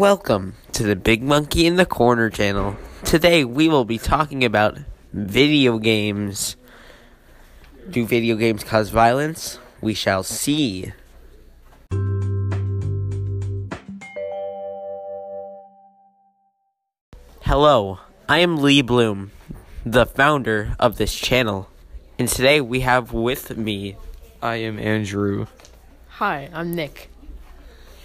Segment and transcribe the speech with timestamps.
[0.00, 2.78] Welcome to the Big Monkey in the Corner channel.
[3.04, 4.78] Today we will be talking about
[5.12, 6.56] video games.
[7.90, 9.58] Do video games cause violence?
[9.82, 10.94] We shall see.
[17.42, 19.32] Hello, I am Lee Bloom,
[19.84, 21.68] the founder of this channel.
[22.18, 23.98] And today we have with me,
[24.40, 25.44] I am Andrew.
[26.08, 27.09] Hi, I'm Nick.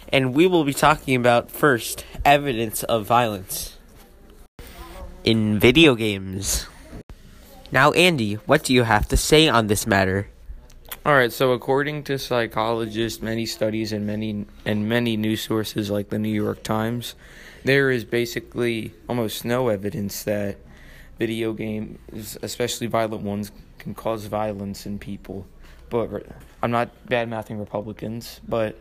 [0.10, 3.78] And we will be talking about first evidence of violence
[5.24, 6.68] in video games.
[7.72, 10.28] Now, Andy, what do you have to say on this matter?
[11.06, 16.10] All right, so according to psychologists, many studies and many and many news sources like
[16.10, 17.16] the New York Times,
[17.64, 20.58] there is basically almost no evidence that
[21.20, 25.46] video games, especially violent ones, can cause violence in people.
[25.90, 26.26] But
[26.64, 28.76] I'm not bad mouthing Republicans, but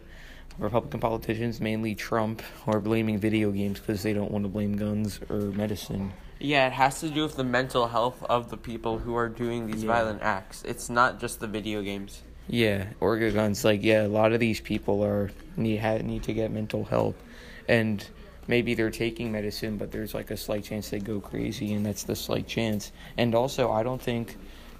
[0.58, 5.20] Republican politicians, mainly Trump, are blaming video games because they don't want to blame guns
[5.28, 6.12] or medicine.
[6.38, 9.66] Yeah, it has to do with the mental health of the people who are doing
[9.66, 9.92] these Yeah.
[9.92, 10.62] violent acts.
[10.64, 12.22] It's not just the video games.
[12.48, 13.64] Yeah, orga guns.
[13.64, 17.16] Like, yeah, a lot of these people are need ha- need to get mental help,
[17.68, 18.04] and
[18.46, 22.02] maybe they're taking medicine, but there's like a slight chance they go crazy, and that's
[22.04, 22.92] the slight chance.
[23.16, 24.36] And also, I don't think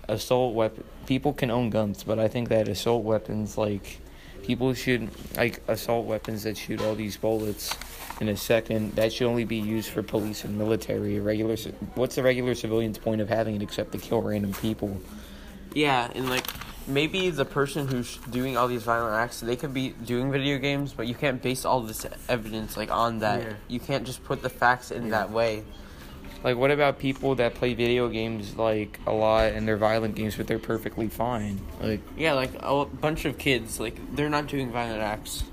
[0.08, 3.98] assault weapon people can own guns, but I think that assault weapons like
[4.44, 7.74] people should like assault weapons that shoot all these bullets
[8.20, 11.56] in a second that should only be used for police and military regular
[11.94, 15.00] what's the regular civilian's point of having it except to kill random people
[15.74, 16.46] Yeah, and like
[16.86, 20.92] maybe the person who's doing all these violent acts, they could be doing video games,
[20.92, 23.40] but you can't base all this evidence like on that.
[23.40, 23.52] Yeah.
[23.68, 25.10] You can't just put the facts in Yeah.
[25.16, 25.64] that way.
[26.44, 30.36] Like, what about people that play video games like a lot and they're violent games,
[30.36, 31.58] but they're perfectly fine?
[31.80, 35.44] Like, Yeah, like a bunch of kids, like they're not doing violent acts.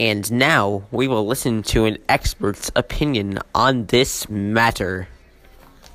[0.00, 5.06] And now we will listen to an expert's opinion on this matter.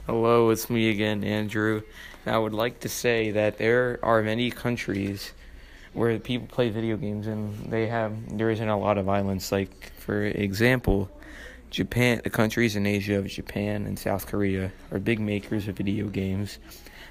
[0.06, 1.82] hello, it's me again, Andrew.
[2.26, 5.34] And I would like to say that there are many countries
[5.92, 9.52] where people play video games and they have there isn't a lot of violence.
[9.52, 11.10] Like, for example,
[11.76, 16.08] Japan, the countries in Asia of Japan and South Korea are big makers of video
[16.08, 16.58] games.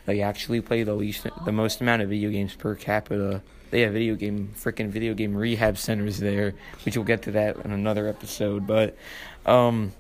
[0.07, 3.43] They actually play the least, the most amount of video games per capita.
[3.71, 6.55] They have video game, freaking video game rehab centers there,
[6.87, 8.67] which we'll get to that in another episode.
[8.67, 8.97] But,
[9.45, 9.93] um,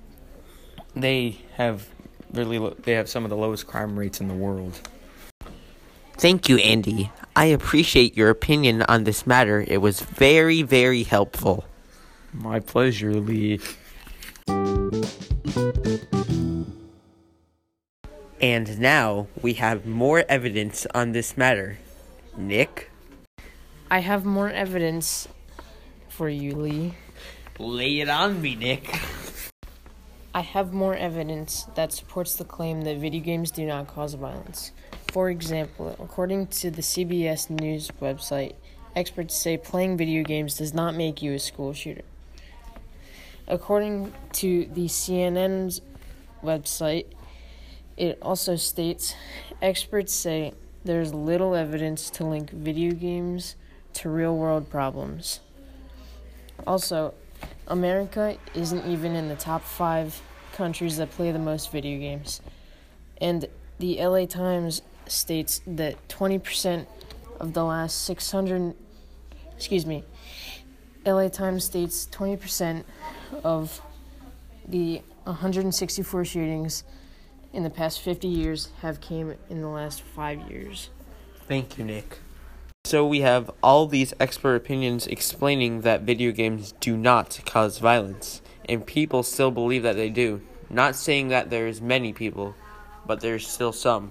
[0.96, 1.86] they have
[2.32, 4.80] really, lo- they have some of the lowest crime rates in the world.
[6.14, 7.12] Thank you, Andy.
[7.36, 9.62] I appreciate your opinion on this matter.
[9.68, 11.66] It was very, very helpful.
[12.32, 13.60] My pleasure, Lee.
[18.40, 21.78] And now we have more evidence on this matter.
[22.36, 22.90] Nick,
[23.90, 25.28] I have more evidence
[26.08, 26.94] for you, Lee.
[27.58, 29.00] lay it on me, Nick.
[30.34, 34.72] I have more evidence that supports the claim that video games do not cause violence.
[35.12, 38.54] For example, according to the CBS News website,
[38.96, 42.02] experts say playing video games does not make you a school shooter.
[43.46, 45.82] According to the CNN's
[46.42, 47.06] website,
[47.96, 49.14] it also states
[49.60, 50.52] experts say
[50.84, 53.56] there's little evidence to link video games
[53.94, 55.40] to real world problems.
[56.66, 57.14] Also,
[57.68, 60.20] America isn't even in the top five
[60.54, 62.40] countries that play the most video games.
[63.20, 63.46] And
[63.78, 66.86] the LA Times states that 20%
[67.40, 68.74] of the last 600,
[69.56, 70.04] excuse me,
[71.06, 72.84] LA Times states 20%
[73.42, 73.80] of
[74.66, 76.84] the 164 shootings
[77.52, 80.90] in the past 50 years have came in the last five years.
[81.46, 82.18] Thank you, Nick.
[82.84, 88.42] So we have all these expert opinions explaining that video games do not cause violence,
[88.68, 90.42] and people still believe that they do.
[90.68, 92.54] Not saying that there's many people,
[93.06, 94.10] but there's still some.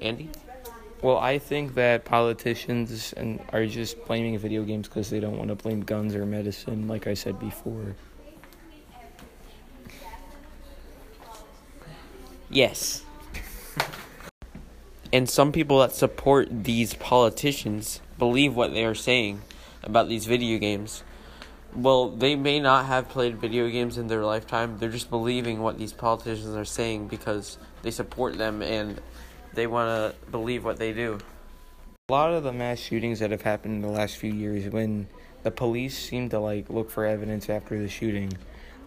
[0.00, 0.30] Andy?
[1.02, 5.48] Well, I think that politicians and are just blaming video games because they don't want
[5.50, 7.94] to blame guns or medicine, like I said before.
[12.50, 13.04] Yes.
[15.12, 19.42] and some people that support these politicians believe what they are saying
[19.82, 21.02] about these video games.
[21.74, 24.78] Well, they may not have played video games in their lifetime.
[24.78, 29.00] They're just believing what these politicians are saying because they support them and
[29.54, 31.18] they want to believe what they do.
[32.08, 35.08] A lot of the mass shootings that have happened in the last few years, when
[35.42, 38.32] the police seem to like look for evidence after the shooting,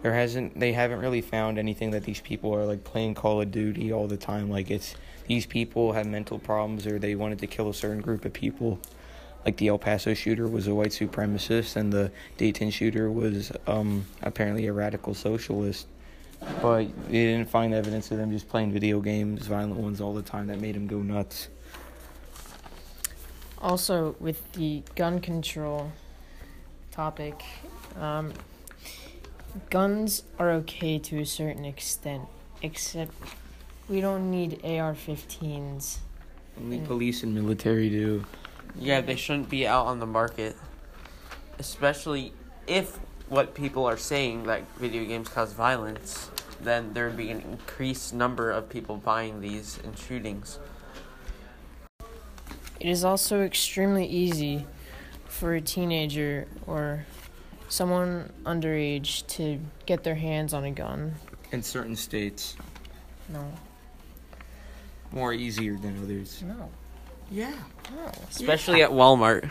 [0.02, 3.50] there hasn't they haven't really found anything that these people are like playing Call of
[3.50, 4.50] Duty all the time.
[4.50, 4.94] Like it's
[5.26, 8.78] these people have mental problems or they wanted to kill a certain group of people.
[9.44, 14.04] like the El Paso shooter was a white supremacist and the Dayton shooter was um,
[14.22, 15.86] apparently a radical socialist.
[16.62, 20.22] But they didn't find evidence of them just playing video games, violent ones all the
[20.22, 21.48] time, that made them go nuts.
[23.60, 25.90] Also, with the gun control
[26.92, 27.42] topic,
[27.98, 28.32] um,
[29.70, 32.24] guns are okay to a certain extent,
[32.62, 33.12] except
[33.88, 35.98] we don't need AR 15s.
[36.60, 38.24] Only police and military do.
[38.78, 40.56] Yeah, they shouldn't be out on the market.
[41.58, 42.32] Especially
[42.66, 47.40] if what people are saying that video games cause violence, then there would be an
[47.40, 50.58] increased number of people buying these and shootings.
[52.80, 54.66] It is also extremely easy
[55.26, 57.04] for a teenager or
[57.68, 61.14] someone underage to get their hands on a gun.
[61.52, 62.56] In certain states,
[63.28, 63.52] No,
[65.12, 66.42] more easier than others.
[66.42, 66.70] no,
[67.30, 67.52] Yeah.
[67.94, 68.10] no.
[68.30, 69.50] Especially at Walmart.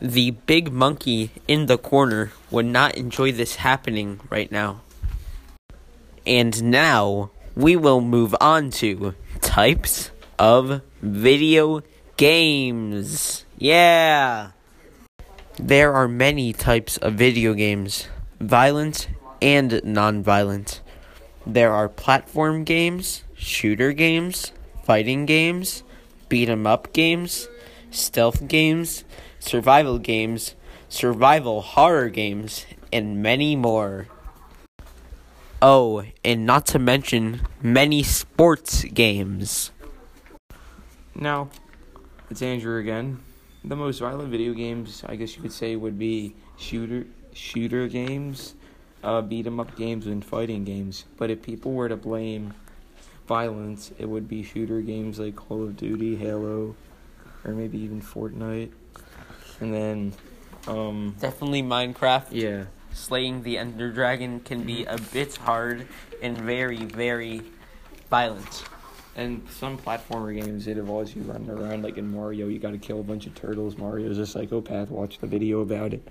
[0.00, 4.80] The big monkey in the corner would not enjoy this happening right now.
[6.26, 11.82] And now we will move on to types of video
[12.16, 13.44] games.
[13.58, 14.50] Yeah.
[15.58, 18.08] There are many types of video games,
[18.40, 19.08] violent
[19.42, 20.80] and non-violent.
[21.46, 24.52] There are platform games, shooter games,
[24.82, 25.82] fighting games,
[26.30, 27.48] beat 'em up games,
[27.90, 29.04] stealth games,
[29.40, 30.54] survival games,
[30.88, 34.08] survival horror games, and many more.
[35.60, 39.70] Oh, and not to mention many sports games.
[41.14, 41.50] Now,
[42.30, 43.20] it's Andrew again.
[43.64, 48.54] The most violent video games, I guess you could say, would be shooter shooter games,
[49.04, 51.04] uh, beat 'em up games, and fighting games.
[51.16, 52.54] But if people were to blame
[53.28, 56.74] violence, it would be shooter games like Call of Duty, Halo,
[57.44, 58.70] or maybe even Fortnite.
[59.60, 60.12] And then,
[60.66, 62.26] um, Definitely Minecraft.
[62.30, 65.86] yeah, Slaying the Ender Dragon can be a bit hard
[66.20, 67.42] and very, very
[68.10, 68.64] violent.
[69.16, 72.48] And some platformer games it involves you running around like in Mario.
[72.48, 73.76] You got to kill a bunch of turtles.
[73.76, 74.90] Mario's a psychopath.
[74.90, 76.06] Watch the video about it.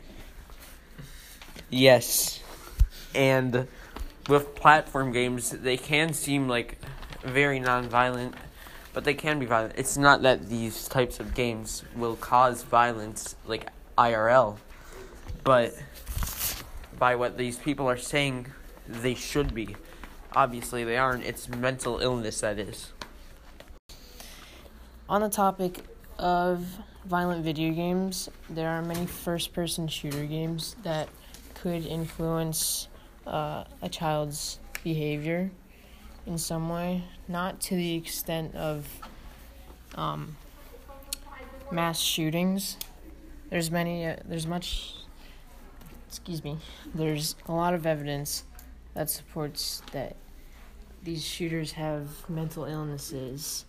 [1.69, 2.42] Yes.
[3.15, 3.68] And
[4.30, 6.77] with platform games, they can seem like
[7.24, 8.36] very non-violent,
[8.94, 9.74] but they can be violent.
[9.77, 14.57] It's not that these types of games will cause violence like IRL,
[15.44, 15.74] but
[16.98, 18.48] by what these people are saying,
[18.88, 19.75] they should be.
[20.33, 21.23] Obviously, they aren't.
[21.25, 22.91] It's mental illness that is.
[25.09, 25.79] On the topic
[26.17, 26.65] of
[27.05, 31.09] violent video games, there are many first person shooter games that
[31.55, 32.87] could influence
[33.27, 35.51] uh, a child's behavior
[36.25, 38.87] in some way, not to the extent of
[39.95, 40.37] um,
[41.71, 42.77] mass shootings.
[43.49, 44.93] There's many, uh, there's much,
[46.07, 46.57] excuse me,
[46.95, 48.45] there's a lot of evidence
[48.93, 50.15] that supports that
[51.03, 53.65] these shooters have mental illnesses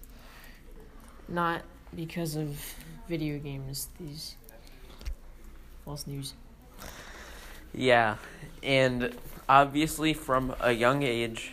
[1.28, 1.62] not
[1.94, 2.74] because of
[3.08, 3.88] video games.
[3.98, 4.36] These
[5.84, 6.34] false news.
[7.74, 8.16] Yeah,
[8.62, 9.14] and
[9.48, 11.52] obviously, from a young age,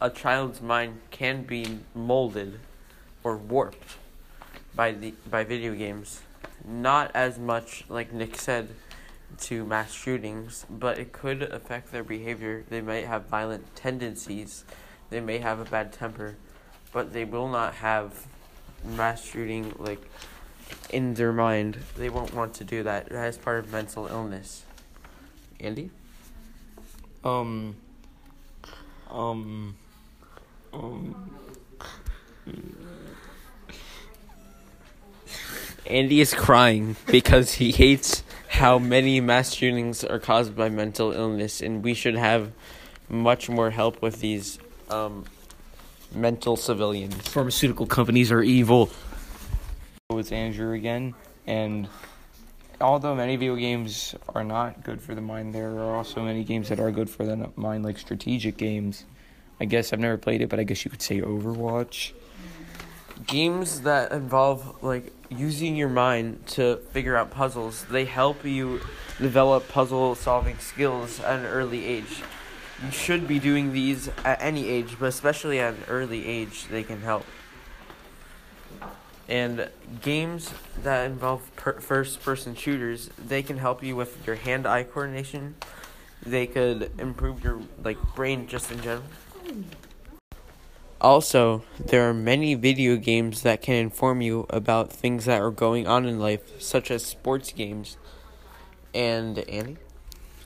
[0.00, 2.58] a child's mind can be molded
[3.22, 3.96] or warped
[4.74, 6.20] by the by video games.
[6.64, 8.68] Not as much, like Nick said,
[9.38, 12.64] to mass shootings, but it could affect their behavior.
[12.68, 14.64] They might have violent tendencies.
[15.10, 16.36] They may have a bad temper,
[16.92, 18.26] but they will not have
[18.84, 20.02] mass shooting like
[20.90, 21.78] in their mind.
[21.96, 23.08] They won't want to do that.
[23.08, 24.64] That is part of mental illness.
[25.58, 25.90] Andy?
[27.24, 27.76] Um.
[29.10, 29.76] Um.
[30.72, 31.30] Um.
[35.86, 41.60] Andy is crying because he hates how many mass shootings are caused by mental illness,
[41.60, 42.50] and we should have
[43.08, 44.58] much more help with these
[44.90, 45.24] um,
[46.12, 47.14] mental civilians.
[47.28, 48.90] Pharmaceutical companies are evil.
[50.10, 51.14] It's Andrew again,
[51.46, 51.88] and
[52.80, 56.70] although many video games are not good for the mind, there are also many games
[56.70, 59.04] that are good for the mind, like strategic games.
[59.60, 62.12] I guess I've never played it, but I guess you could say Overwatch.
[63.28, 68.80] Games that involve like using your mind to figure out puzzles, they help you
[69.18, 72.22] develop puzzle solving skills at an early age.
[72.84, 76.82] You should be doing these at any age, but especially at an early age, they
[76.82, 77.26] can help.
[79.28, 79.68] And
[80.02, 84.82] games that involve per- first person shooters, they can help you with your hand eye
[84.82, 85.54] coordination.
[86.24, 89.04] They could improve your like brain just in general.
[91.00, 95.86] Also, there are many video games that can inform you about things that are going
[95.86, 97.96] on in life, such as sports games.
[98.94, 99.78] And Andy?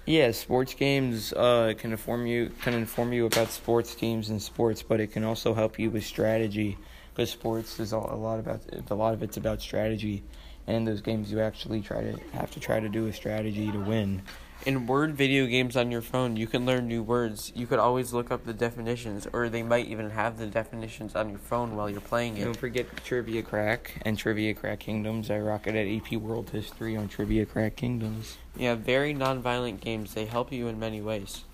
[0.07, 4.83] Yeah, sports games uh, can inform you can inform you about sports teams and sports,
[4.83, 6.77] but it can also help you with strategy
[7.15, 10.23] because sports is a a lot about a lot of it's about strategy,
[10.67, 13.73] and in those games you actually try to have to try to do a strategy
[13.73, 14.23] to win.
[14.67, 17.53] In word video games on your phone, you can learn new words.
[17.55, 21.29] You could always look up the definitions, or they might even have the definitions on
[21.29, 22.45] your phone while you're playing it.
[22.45, 25.31] Don't forget Trivia Crack and Trivia Crack Kingdoms.
[25.31, 28.39] I rock it at AP World History on Trivia Crack Kingdoms.
[28.57, 30.15] Yeah, very non-violent games.
[30.15, 31.45] They help you in many ways.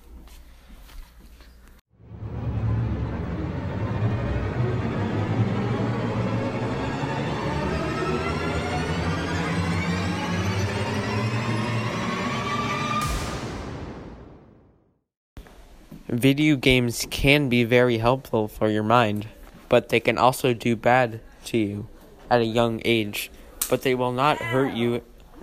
[16.10, 19.28] Video games can be very helpful for your mind,
[19.68, 21.86] but they can also do bad to you
[22.28, 23.30] at a young age.
[23.68, 25.02] But they will not hurt you,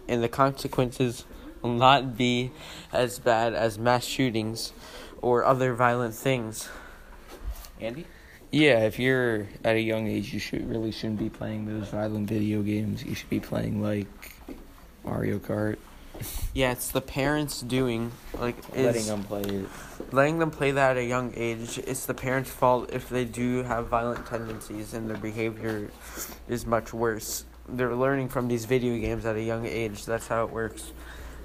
[0.10, 1.24] and the consequences
[1.62, 2.52] will not be
[2.92, 4.74] as bad as mass shootings
[5.22, 6.68] or other violent things.
[7.80, 8.06] Andy?
[8.52, 12.28] Yeah, if you're at a young age, you should really shouldn't be playing those violent
[12.28, 13.06] video games.
[13.06, 14.08] You should be playing like
[15.06, 15.78] Mario Kart,
[16.54, 19.70] Yeah, it's the parents doing like letting them play it.
[20.12, 21.78] Letting them play that at a young age.
[21.80, 25.90] It's the parents' fault if they do have violent tendencies and their behavior
[26.48, 27.46] is much worse.
[27.68, 30.06] They're learning from these video games at a young age.
[30.06, 30.92] That's how it works.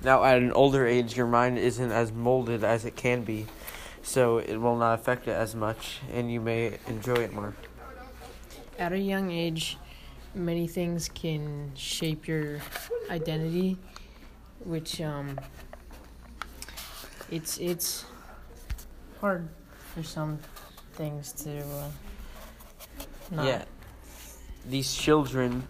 [0.04, 3.46] Now, at an older age, your mind isn't as molded as it can be,
[4.02, 7.54] so it will not affect it as much, and you may enjoy it more.
[8.78, 9.78] At a young age,
[10.34, 12.58] many things can shape your
[13.10, 13.78] identity,
[14.64, 15.38] which um,
[17.30, 18.04] it's it's
[19.22, 19.48] hard
[19.94, 20.36] for some
[20.94, 21.88] things to uh,
[23.30, 23.46] not.
[23.46, 23.64] Yeah.
[24.68, 25.68] These children,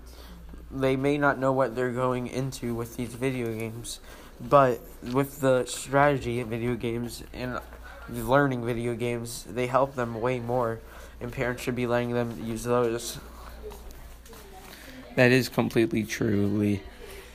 [0.70, 4.00] they may not know what they're going into with these video games,
[4.40, 4.80] but
[5.12, 7.60] with the strategy video games and
[8.08, 10.80] learning video games, they help them way more,
[11.20, 13.18] and parents should be letting them use those.
[15.14, 16.80] That is completely true, Lee.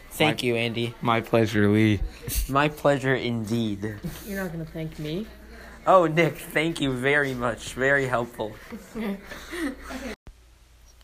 [0.09, 0.95] Thank you, Andy.
[0.99, 1.99] My pleasure, Lee.
[2.49, 3.99] My pleasure indeed.
[4.25, 5.27] You're not gonna thank me.
[5.89, 7.73] Oh, Nick, thank you very much.
[7.73, 8.51] Very helpful.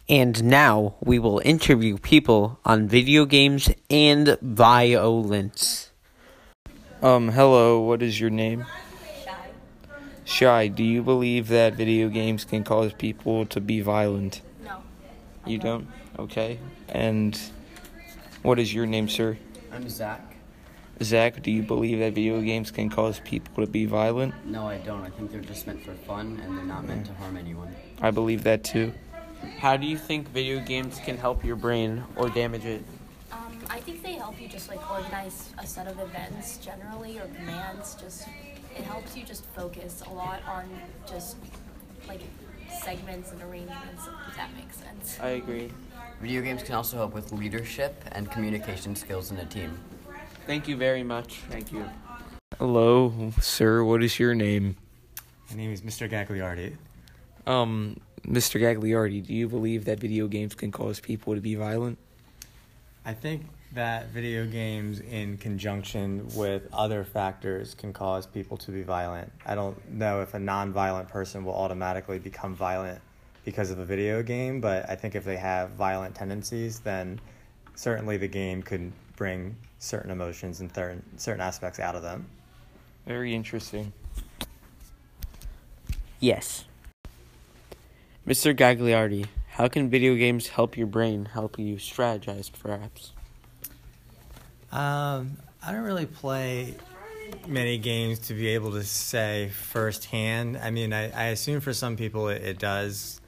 [0.10, 5.90] and now we will interview people on video games and violence.
[7.02, 8.66] Um, hello, what is your name?
[9.24, 9.38] Shy,
[10.26, 14.42] Shy, do you believe that video games can cause people to be violent?
[14.66, 14.84] No.
[15.46, 15.88] You don't?
[16.20, 16.60] Okay.
[16.90, 17.40] And
[18.42, 19.38] what is your name, sir?
[19.72, 20.33] I'm Zach.
[21.04, 24.34] Zach, do you believe that video games can cause people to be violent?
[24.46, 25.04] No, I don't.
[25.04, 27.76] I think they're just meant for fun and they're not meant to harm anyone.
[28.02, 28.94] I believe that too.
[29.60, 32.84] How do you think video games can help your brain or damage it?
[33.32, 37.28] Um, I think they help you just like organize a set of events generally or
[37.28, 37.96] commands.
[37.96, 38.28] Just
[38.76, 40.70] it helps you just focus a lot on
[41.08, 41.38] just
[42.08, 42.22] like
[42.82, 44.08] segments and arrangements.
[44.28, 45.20] If that makes sense.
[45.22, 45.72] I agree.
[46.22, 49.78] Video games can also help with leadership and communication skills in a team.
[50.46, 51.38] Thank you very much.
[51.50, 51.86] Thank you.
[52.60, 53.84] Hello, sir.
[53.84, 54.76] What is your name?
[55.50, 56.10] My name is Mr.
[56.10, 56.76] Gagliardi.
[57.48, 57.98] Um,
[58.28, 58.60] Mr.
[58.60, 61.98] Gagliardi, do you believe that video games can cause people to be violent?
[63.06, 68.84] I think that video games, in conjunction with other factors, can cause people to be
[68.84, 69.32] violent.
[69.46, 73.00] I don't know if a non-violent person will automatically become violent
[73.46, 77.20] because of a video game, but I think if they have violent tendencies, then
[77.76, 82.26] certainly the game could bring certain emotions and thir- certain aspects out of them.
[83.06, 83.92] Very interesting.
[86.20, 86.64] Yes.
[88.26, 88.56] Mr.
[88.56, 93.12] Gagliardi, how can video games help your brain, help you strategize, perhaps?
[94.72, 96.76] Um, I don't really play
[97.46, 100.58] many games to be able to say firsthand.
[100.58, 103.20] I mean, I, I assume for some people it, it does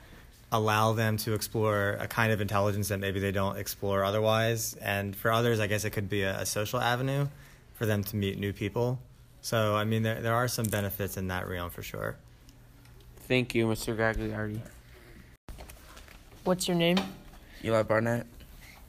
[0.52, 4.75] allow them to explore a kind of intelligence that maybe they don't explore otherwise.
[4.75, 7.28] And for others, I guess it could be a, a social avenue
[7.74, 9.00] for them to meet new people.
[9.42, 12.16] So, I mean, there, there are some benefits in that realm for sure.
[13.28, 13.96] Thank you, Mr.
[13.96, 14.60] Gagliardi.
[16.44, 16.98] What's your name?
[17.64, 18.28] Eli Barnett?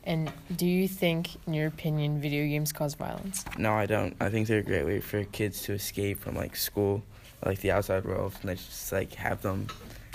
[0.04, 3.44] And do you think, in your opinion, video games cause violence?
[3.58, 4.14] No, I don't.
[4.20, 7.02] I think they're a great way for kids to escape from like school,
[7.44, 9.66] like the outside world, and they just like have them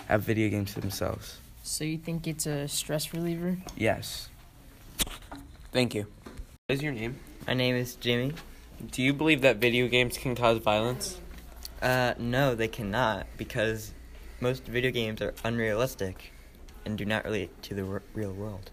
[0.07, 1.37] have video games to themselves.
[1.63, 3.57] So you think it's a stress reliever?
[3.77, 4.29] Yes.
[5.71, 6.07] Thank you.
[6.67, 7.17] What is your name?
[7.47, 8.33] My name is Jimmy.
[8.91, 11.19] Do you believe that video games can cause violence?
[11.81, 13.93] Uh, no, they cannot because
[14.39, 16.33] most video games are unrealistic
[16.85, 18.71] and do not relate to the r- real world.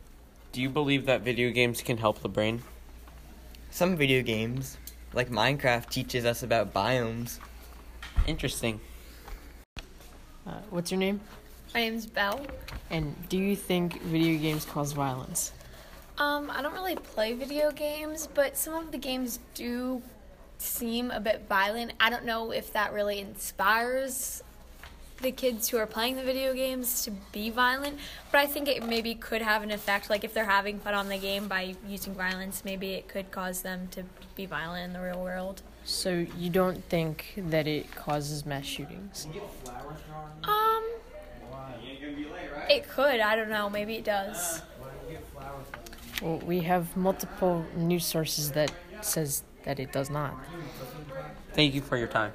[0.52, 2.62] Do you believe that video games can help the brain?
[3.70, 4.78] Some video games,
[5.12, 7.38] like Minecraft, teaches us about biomes.
[8.26, 8.80] Interesting.
[10.48, 11.20] Uh, what's your name?
[11.74, 12.40] My name's Belle.
[12.90, 15.52] And do you think video games cause violence?
[16.16, 20.00] Um, I don't really play video games, but some of the games do
[20.56, 21.92] seem a bit violent.
[22.00, 24.42] I don't know if that really inspires
[25.20, 27.98] the kids who are playing the video games to be violent,
[28.32, 30.08] but I think it maybe could have an effect.
[30.08, 33.60] Like if they're having fun on the game by using violence, maybe it could cause
[33.62, 35.60] them to be violent in the real world.
[35.88, 39.26] So you don't think that it causes mass shootings?
[40.44, 40.84] Um,
[42.68, 43.20] it could.
[43.20, 43.70] I don't know.
[43.70, 44.60] Maybe it does.
[46.20, 50.36] Well, we have multiple news sources that says that it does not.
[51.54, 52.32] Thank you for your time.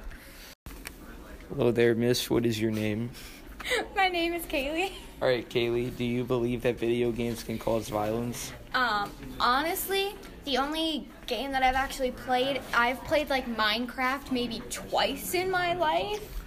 [1.48, 2.28] Hello there, miss.
[2.28, 3.10] What is your name?
[3.94, 4.90] My name is Kaylee.
[5.22, 8.52] All right, Kaylee, do you believe that video games can cause violence?
[8.74, 15.34] Um, honestly, the only game that I've actually played, I've played like Minecraft maybe twice
[15.34, 16.42] in my life.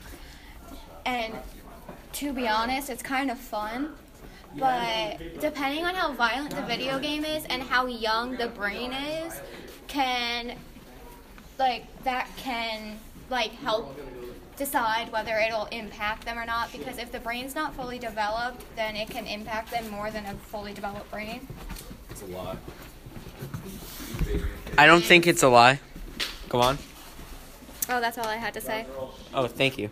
[1.06, 1.34] And
[2.14, 3.94] to be honest, it's kind of fun.
[4.56, 9.40] But depending on how violent the video game is and how young the brain is,
[9.88, 10.56] can
[11.60, 12.98] like that can
[13.30, 14.00] like help
[14.58, 18.96] decide whether it'll impact them or not because if the brain's not fully developed, then
[18.96, 21.48] it can impact them more than a fully developed brain.
[22.10, 22.58] It's a lot.
[24.78, 25.80] I don't think it's a lie.
[26.50, 26.78] Go on.
[27.90, 28.86] Oh, that's all I had to say.
[29.34, 29.90] Oh, thank you.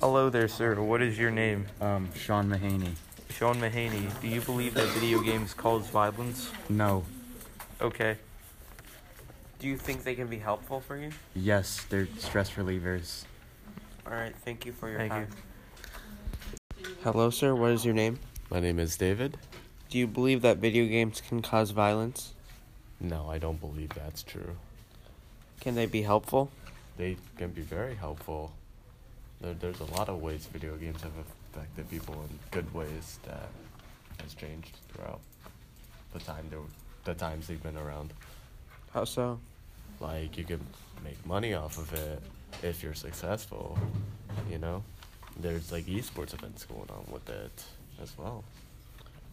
[0.00, 0.80] Hello there, sir.
[0.80, 1.66] What is your name?
[1.80, 2.92] Um, Sean Mahaney.
[3.30, 4.20] Sean Mahaney.
[4.20, 6.50] Do you believe that video games cause violence?
[6.68, 7.04] No.
[7.80, 8.16] Okay.
[9.58, 11.10] Do you think they can be helpful for you?
[11.34, 13.24] Yes, they're stress relievers.
[14.06, 15.28] All right, thank you for your Thank time.
[17.02, 17.54] Hello, sir.
[17.54, 18.18] What is your name?
[18.50, 19.36] My name is David.
[19.88, 22.34] Do you believe that video games can cause violence?
[23.00, 24.56] No, I don't believe that's true.
[25.60, 26.50] Can they be helpful?
[26.96, 28.52] They can be very helpful.
[29.40, 31.12] There, there's a lot of ways video games have
[31.52, 33.48] affected people in good ways that
[34.20, 35.20] has changed throughout
[36.12, 36.64] the time they were,
[37.04, 38.12] the times they've been around.
[38.92, 39.38] How so?
[40.00, 40.60] Like you can
[41.04, 42.22] make money off of it
[42.62, 43.78] if you're successful.
[44.50, 44.82] You know,
[45.38, 47.64] there's like esports events going on with it
[48.02, 48.42] as well.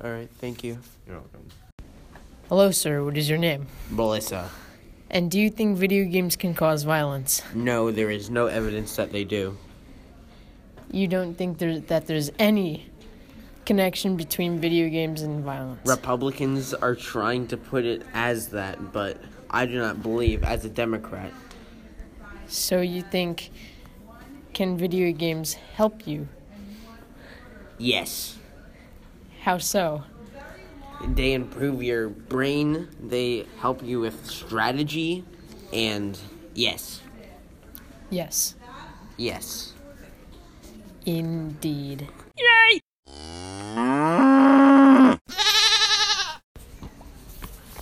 [0.01, 0.79] All right, thank you.
[1.07, 1.47] You're welcome.
[2.49, 3.03] Hello, sir.
[3.03, 3.67] What is your name?
[3.89, 4.49] Melissa.
[5.09, 7.41] And do you think video games can cause violence?
[7.53, 9.57] No, there is no evidence that they do.
[10.91, 12.89] You don't think there, that there's any
[13.65, 15.79] connection between video games and violence?
[15.85, 20.69] Republicans are trying to put it as that, but I do not believe, as a
[20.69, 21.31] Democrat.
[22.47, 23.51] So you think
[24.53, 26.27] can video games help you?
[27.77, 28.37] Yes.
[29.43, 30.05] How so?
[31.05, 35.25] They improve your brain, they help you with strategy,
[35.73, 36.17] and
[36.53, 37.01] yes.
[38.09, 38.55] Yes.
[39.17, 39.73] Yes.
[41.05, 42.07] Indeed.
[42.37, 42.79] Yay!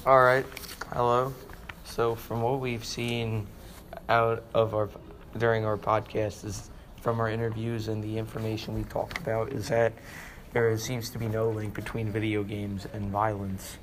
[0.03, 0.45] All right.
[0.91, 1.31] Hello.
[1.85, 3.45] So, from what we've seen
[4.09, 4.89] out of our
[5.37, 6.71] during our podcast is
[7.01, 9.93] from our interviews and the information we talked about is that
[10.53, 13.77] there seems to be no link between video games and violence.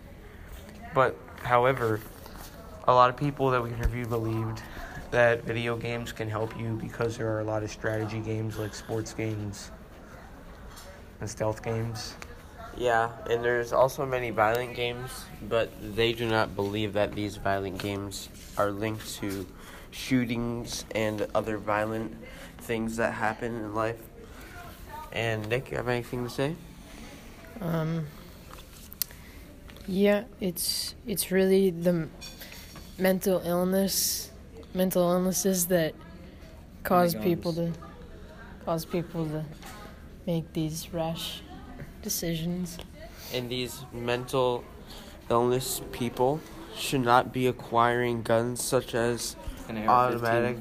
[0.94, 2.00] But, however,
[2.87, 4.62] a lot of people that we interviewed believed
[5.11, 8.74] that video games can help you because there are a lot of strategy games like
[8.74, 9.70] sports games
[11.20, 12.14] and stealth games.
[12.76, 17.78] Yeah, and there's also many violent games, but they do not believe that these violent
[17.78, 19.46] games are linked to
[19.90, 22.14] shootings and other violent
[22.59, 23.98] things that happen in life.
[25.12, 26.54] And Nick, you have anything to say?
[27.60, 28.06] Um.
[29.86, 32.08] Yeah, it's it's really the
[32.98, 34.30] mental illness,
[34.74, 35.94] mental illnesses that
[36.82, 37.72] cause my people to
[38.64, 39.44] cause people to
[40.26, 41.40] make these rash
[42.02, 42.78] decisions.
[43.32, 44.62] And these mental
[45.30, 46.40] illness people
[46.76, 49.36] should not be acquiring guns such as
[49.68, 49.88] An AR-15.
[49.88, 50.58] automatic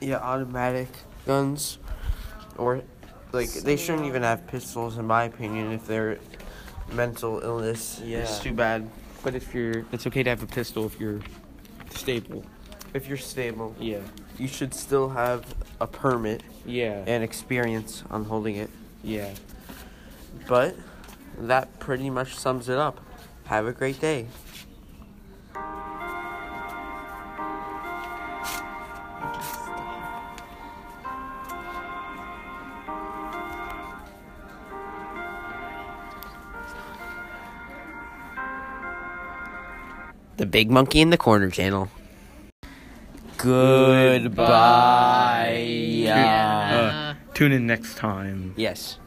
[0.00, 0.88] yeah, automatic
[1.26, 1.78] guns
[2.56, 2.82] or
[3.32, 6.18] like they shouldn't even have pistols in my opinion if they're
[6.92, 8.00] mental illness.
[8.04, 8.18] Yeah.
[8.18, 8.88] It's too bad.
[9.22, 11.20] But if you're, it's okay to have a pistol if you're
[11.90, 12.44] stable.
[12.94, 13.98] If you're stable, Yeah.
[14.38, 15.44] you should still have
[15.80, 17.04] a permit Yeah.
[17.06, 18.70] and experience on holding it.
[19.04, 19.32] Yeah.
[20.48, 20.74] But
[21.38, 23.00] that pretty much sums it up.
[23.44, 24.26] Have a great day.
[40.50, 41.88] Big Monkey in the Corner channel.
[43.36, 44.44] Goodbye.
[46.74, 48.54] Uh, tune in next time.
[48.56, 49.00] Yes.